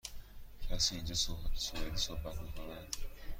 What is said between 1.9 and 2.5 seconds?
صحبت